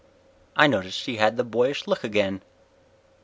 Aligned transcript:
I 0.55 0.65
noticed 0.65 1.05
he 1.05 1.17
had 1.17 1.37
the 1.37 1.43
boyish 1.43 1.85
look 1.85 2.03
again. 2.03 2.41